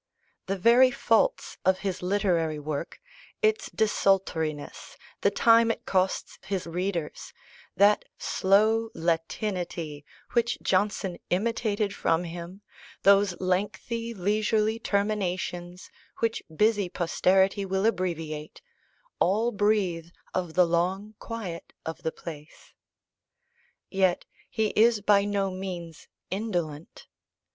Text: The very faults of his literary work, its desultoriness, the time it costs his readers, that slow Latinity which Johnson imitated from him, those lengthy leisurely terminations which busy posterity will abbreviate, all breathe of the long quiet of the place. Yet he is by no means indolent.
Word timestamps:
The 0.47 0.57
very 0.57 0.89
faults 0.89 1.59
of 1.63 1.77
his 1.85 2.01
literary 2.01 2.57
work, 2.57 2.99
its 3.43 3.69
desultoriness, 3.69 4.97
the 5.21 5.29
time 5.29 5.69
it 5.69 5.85
costs 5.85 6.39
his 6.43 6.65
readers, 6.65 7.31
that 7.75 8.05
slow 8.17 8.89
Latinity 8.95 10.03
which 10.33 10.57
Johnson 10.63 11.19
imitated 11.29 11.93
from 11.93 12.23
him, 12.23 12.63
those 13.03 13.39
lengthy 13.39 14.11
leisurely 14.15 14.79
terminations 14.79 15.91
which 16.17 16.41
busy 16.49 16.89
posterity 16.89 17.63
will 17.63 17.85
abbreviate, 17.85 18.59
all 19.19 19.51
breathe 19.51 20.07
of 20.33 20.55
the 20.55 20.65
long 20.65 21.13
quiet 21.19 21.73
of 21.85 22.01
the 22.01 22.11
place. 22.11 22.73
Yet 23.91 24.25
he 24.49 24.69
is 24.69 24.99
by 25.01 25.25
no 25.25 25.51
means 25.51 26.07
indolent. 26.31 27.05